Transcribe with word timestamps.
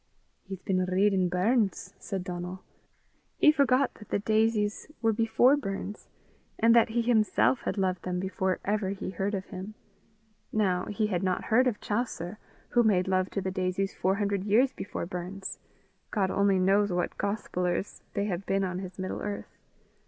"He's 0.41 0.63
been 0.63 0.83
readin' 0.83 1.29
Burns!" 1.29 1.93
said 1.99 2.23
Donal. 2.23 2.63
He 3.37 3.51
forgot 3.51 3.93
that 3.93 4.09
the 4.09 4.17
daisies 4.17 4.87
were 4.99 5.13
before 5.13 5.55
Burns, 5.55 6.07
and 6.57 6.75
that 6.75 6.89
he 6.89 7.03
himself 7.03 7.61
had 7.65 7.77
loved 7.77 8.01
them 8.01 8.19
before 8.19 8.57
ever 8.65 8.89
he 8.89 9.11
heard 9.11 9.35
of 9.35 9.45
him. 9.49 9.75
Now, 10.51 10.85
he 10.85 11.05
had 11.05 11.21
not 11.21 11.43
heard 11.43 11.67
of 11.67 11.79
Chaucer, 11.79 12.39
who 12.69 12.81
made 12.81 13.07
love 13.07 13.29
to 13.29 13.41
the 13.41 13.51
daisies 13.51 13.93
four 13.93 14.15
hundred 14.15 14.43
years 14.43 14.73
before 14.73 15.05
Burns. 15.05 15.59
God 16.09 16.31
only 16.31 16.57
knows 16.57 16.91
what 16.91 17.19
gospellers 17.19 18.01
they 18.15 18.25
have 18.25 18.47
been 18.47 18.63
on 18.63 18.79
his 18.79 18.97
middle 18.97 19.21
earth. 19.21 19.55